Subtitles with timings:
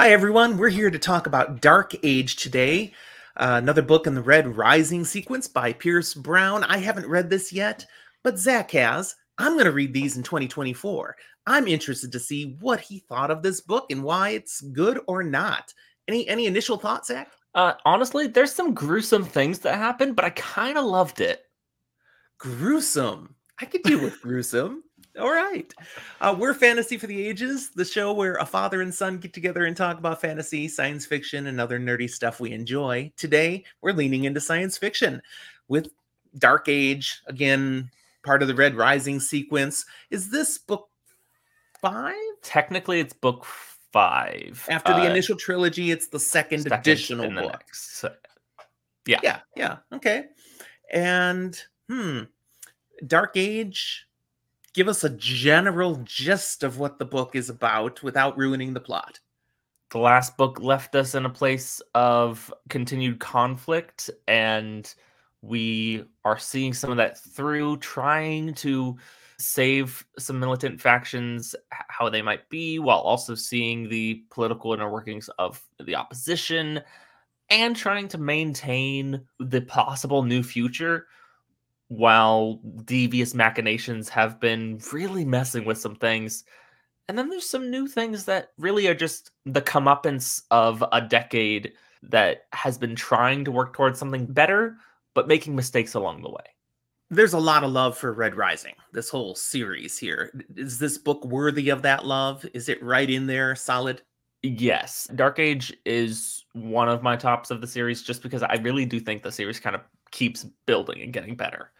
[0.00, 0.56] Hi, everyone.
[0.56, 2.94] We're here to talk about Dark Age today.
[3.36, 6.64] Uh, another book in the Red Rising sequence by Pierce Brown.
[6.64, 7.84] I haven't read this yet,
[8.24, 9.14] but Zach has.
[9.36, 11.16] I'm going to read these in 2024.
[11.46, 15.22] I'm interested to see what he thought of this book and why it's good or
[15.22, 15.74] not.
[16.08, 17.30] Any any initial thoughts, Zach?
[17.54, 21.42] Uh, honestly, there's some gruesome things that happen, but I kind of loved it.
[22.38, 23.34] Gruesome.
[23.60, 24.82] I could deal with gruesome.
[25.18, 25.72] All right.
[26.20, 29.64] Uh, we're Fantasy for the Ages, the show where a father and son get together
[29.64, 33.10] and talk about fantasy, science fiction, and other nerdy stuff we enjoy.
[33.16, 35.20] Today, we're leaning into science fiction
[35.68, 35.88] with
[36.38, 37.90] Dark Age, again,
[38.24, 39.84] part of the Red Rising sequence.
[40.10, 40.88] Is this book
[41.80, 42.14] five?
[42.42, 43.44] Technically, it's book
[43.92, 44.64] five.
[44.68, 47.64] After the Uh, initial trilogy, it's the second, second additional book.
[47.72, 48.14] So-
[49.06, 49.18] yeah.
[49.24, 49.78] Yeah, yeah.
[49.92, 50.26] Okay.
[50.92, 52.20] And hmm,
[53.06, 54.06] Dark Age,
[54.74, 59.18] give us a general gist of what the book is about without ruining the plot.
[59.90, 64.92] The last book left us in a place of continued conflict, and
[65.42, 68.96] we are seeing some of that through trying to
[69.38, 75.28] save some militant factions how they might be while also seeing the political inner workings
[75.38, 76.80] of the opposition
[77.48, 81.06] and trying to maintain the possible new future
[81.90, 86.44] while devious machinations have been really messing with some things.
[87.08, 91.72] And then there's some new things that really are just the comeuppance of a decade
[92.04, 94.76] that has been trying to work towards something better,
[95.14, 96.44] but making mistakes along the way.
[97.10, 100.32] There's a lot of love for Red Rising, this whole series here.
[100.54, 102.46] Is this book worthy of that love?
[102.54, 104.02] Is it right in there, solid?
[104.42, 108.86] Yes, Dark Age is one of my tops of the series just because I really
[108.86, 109.82] do think the series kind of
[110.12, 111.72] keeps building and getting better.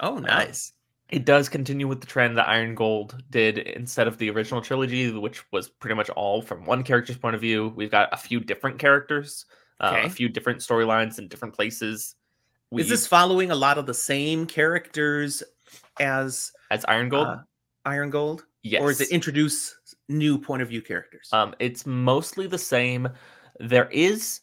[0.00, 0.72] Oh, nice.
[1.10, 5.10] It does continue with the trend that Iron Gold did instead of the original trilogy,
[5.10, 7.72] which was pretty much all from one character's point of view.
[7.74, 9.46] We've got a few different characters,
[9.80, 12.14] uh, a few different storylines in different places.
[12.70, 15.42] We, Is this following a lot of the same characters
[15.98, 17.26] as as Iron Gold?
[17.26, 17.38] uh,
[17.84, 18.44] Iron Gold?
[18.62, 18.80] yes.
[18.82, 19.74] Or is it introduce
[20.08, 21.28] new point of view characters?
[21.32, 23.08] Um, it's mostly the same.
[23.58, 24.40] There is,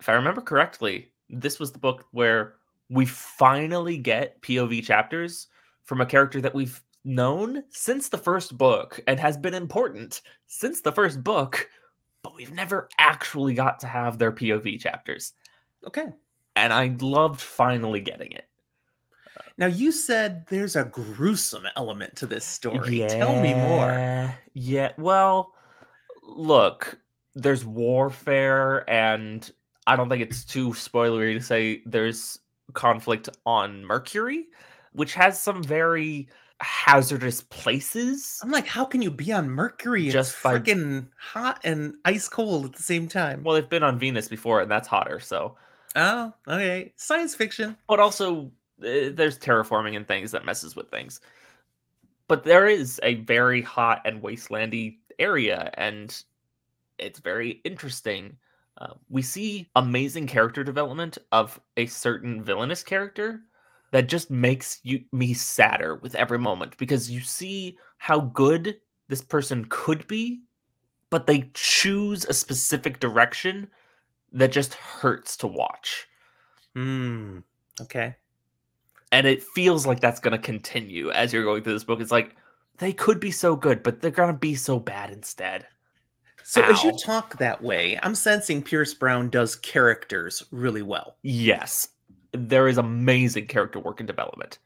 [0.00, 2.55] if I remember correctly, this was the book where
[2.88, 5.48] we finally get POV chapters
[5.84, 10.80] from a character that we've known since the first book and has been important since
[10.80, 11.68] the first book,
[12.22, 15.32] but we've never actually got to have their POV chapters.
[15.86, 16.06] okay.
[16.54, 18.48] And I loved finally getting it.
[19.58, 23.06] Now you said there's a gruesome element to this story.
[23.08, 23.90] Tell me more.
[23.90, 24.92] Yeah, Yeah.
[24.96, 25.52] Well,
[26.22, 26.98] look,
[27.34, 29.50] there's warfare, and
[29.86, 32.38] I don't think it's too spoilery to say there's
[32.72, 34.46] conflict on Mercury,
[34.92, 36.28] which has some very
[36.60, 38.40] hazardous places.
[38.42, 40.08] I'm like, how can you be on Mercury?
[40.08, 43.42] Just it's by- freaking hot and ice cold at the same time.
[43.42, 45.20] Well, they've been on Venus before, and that's hotter.
[45.20, 45.56] So,
[45.96, 46.92] oh, okay.
[46.96, 47.76] Science fiction.
[47.88, 48.50] but also
[48.82, 51.20] uh, there's terraforming and things that messes with things.
[52.28, 56.14] But there is a very hot and wastelandy area, and
[56.98, 58.36] it's very interesting.
[58.78, 63.40] Uh, we see amazing character development of a certain villainous character
[63.92, 68.76] that just makes you me sadder with every moment because you see how good
[69.08, 70.42] this person could be,
[71.10, 73.68] but they choose a specific direction
[74.32, 76.06] that just hurts to watch.
[76.74, 77.38] Hmm.
[77.80, 78.16] Okay.
[79.12, 82.00] and it feels like that's going to continue as you're going through this book.
[82.00, 82.36] It's like
[82.78, 85.66] they could be so good, but they're going to be so bad instead.
[86.48, 91.16] So as you talk that way, I'm sensing Pierce Brown does characters really well.
[91.22, 91.88] Yes,
[92.30, 94.58] there is amazing character work and development.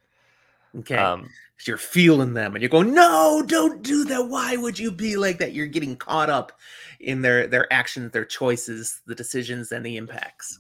[0.79, 0.97] Okay.
[0.97, 1.31] Um,
[1.67, 4.29] you're feeling them and you're going, no, don't do that.
[4.29, 5.55] Why would you be like that?
[5.55, 6.53] You're getting caught up
[7.01, 10.59] in their their actions, their choices, the decisions, and the impacts.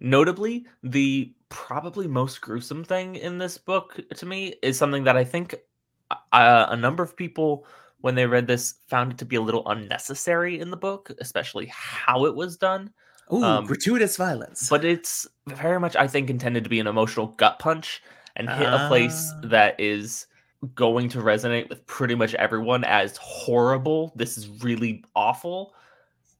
[0.00, 5.24] notably, the probably most gruesome thing in this book to me is something that I
[5.24, 5.54] think
[6.10, 7.66] uh, a number of people,
[8.00, 11.66] when they read this, found it to be a little unnecessary in the book, especially
[11.72, 12.90] how it was done.
[13.32, 14.68] Ooh, Um, gratuitous violence.
[14.68, 18.02] but it's very much i think intended to be an emotional gut punch
[18.34, 19.40] and hit a place Ah.
[19.44, 20.26] that is
[20.74, 25.74] going to resonate with pretty much everyone as horrible this is really awful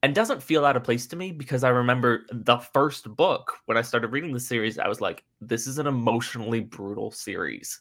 [0.03, 3.77] and doesn't feel out of place to me because i remember the first book when
[3.77, 7.81] i started reading the series i was like this is an emotionally brutal series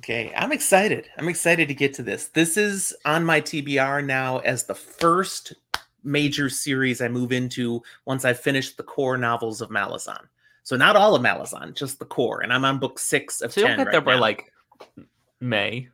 [0.00, 1.08] Okay, I'm excited.
[1.16, 2.28] I'm excited to get to this.
[2.28, 5.54] This is on my TBR now as the first
[6.04, 10.20] major series I move into once I've finished the core novels of Malazan.
[10.62, 13.60] So not all of Malazan, just the core, and I'm on book six of so
[13.60, 14.52] you'll get right there by like
[15.40, 15.88] may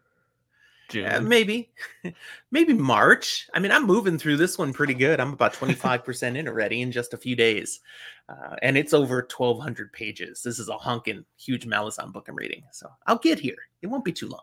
[0.92, 1.06] June.
[1.06, 1.72] Uh, maybe,
[2.50, 3.48] maybe March.
[3.54, 5.20] I mean, I'm moving through this one pretty good.
[5.20, 7.80] I'm about 25% in already in just a few days.
[8.28, 10.42] Uh, and it's over 1,200 pages.
[10.42, 12.62] This is a honking huge Malazan book I'm reading.
[12.70, 13.56] So I'll get here.
[13.82, 14.42] It won't be too long.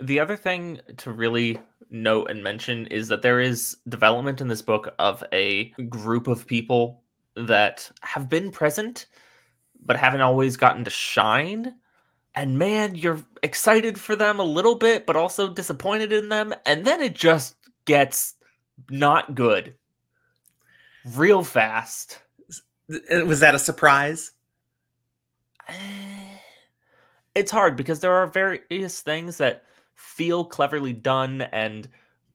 [0.00, 1.58] The other thing to really
[1.90, 6.46] note and mention is that there is development in this book of a group of
[6.46, 7.02] people
[7.36, 9.06] that have been present
[9.86, 11.74] but haven't always gotten to shine.
[12.36, 16.54] And man, you're excited for them a little bit, but also disappointed in them.
[16.66, 17.56] And then it just
[17.86, 18.34] gets
[18.90, 19.74] not good
[21.14, 22.20] real fast.
[23.10, 24.32] Was that a surprise?
[25.68, 25.74] Eh,
[27.34, 31.88] it's hard because there are various things that feel cleverly done and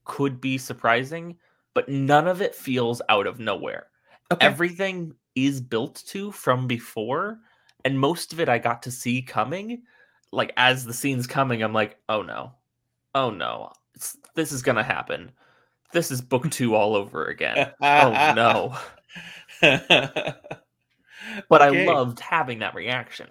[0.03, 1.37] could be surprising,
[1.73, 3.87] but none of it feels out of nowhere.
[4.31, 4.45] Okay.
[4.45, 7.39] Everything is built to from before,
[7.85, 9.83] and most of it I got to see coming.
[10.31, 12.53] Like as the scene's coming, I'm like, oh no,
[13.15, 15.31] oh no, it's, this is gonna happen.
[15.93, 17.71] This is book two all over again.
[17.81, 18.77] oh no.
[19.61, 21.87] but okay.
[21.87, 23.27] I loved having that reaction.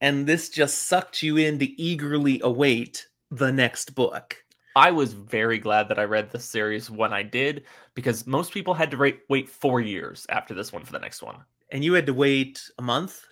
[0.00, 4.36] And this just sucked you in to eagerly await the next book.
[4.76, 7.64] I was very glad that I read this series when I did
[7.94, 11.20] because most people had to wait wait 4 years after this one for the next
[11.20, 11.36] one.
[11.70, 13.26] And you had to wait a month?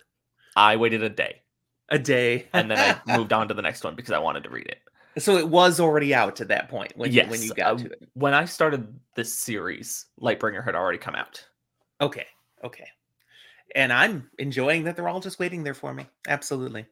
[0.57, 1.41] I waited a day.
[1.89, 2.47] A day.
[2.51, 4.81] and then I moved on to the next one because I wanted to read it.
[5.21, 7.77] So it was already out at that point when yes, you, when you got uh,
[7.77, 8.09] to it.
[8.13, 11.43] When I started this series, Lightbringer had already come out.
[12.01, 12.25] Okay.
[12.63, 12.87] Okay.
[13.75, 16.07] And I'm enjoying that they're all just waiting there for me.
[16.27, 16.85] Absolutely.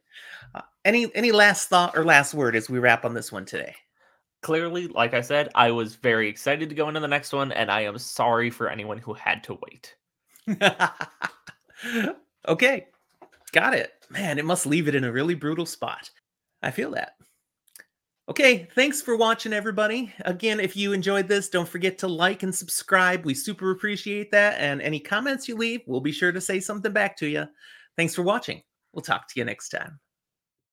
[0.54, 3.74] Uh, any any last thought or last word as we wrap on this one today?
[4.42, 7.72] Clearly, like I said, I was very excited to go into the next one, and
[7.72, 9.96] I am sorry for anyone who had to wait.
[12.48, 12.88] okay.
[13.56, 13.94] Got it.
[14.10, 16.10] Man, it must leave it in a really brutal spot.
[16.62, 17.14] I feel that.
[18.28, 20.14] Okay, thanks for watching, everybody.
[20.26, 23.24] Again, if you enjoyed this, don't forget to like and subscribe.
[23.24, 24.60] We super appreciate that.
[24.60, 27.46] And any comments you leave, we'll be sure to say something back to you.
[27.96, 28.62] Thanks for watching.
[28.92, 30.02] We'll talk to you next time.